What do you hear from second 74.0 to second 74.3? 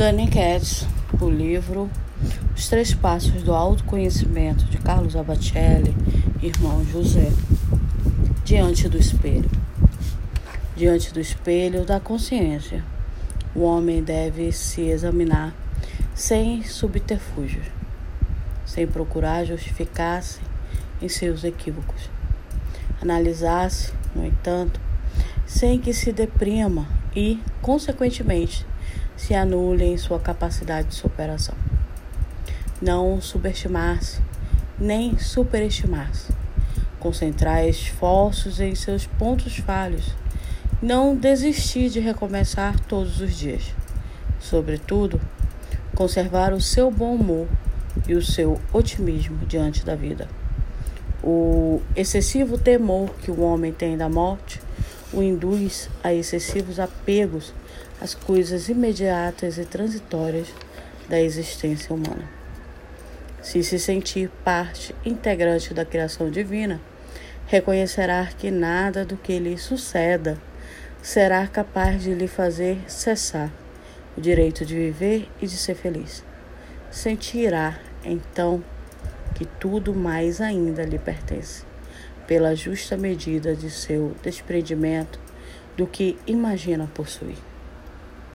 o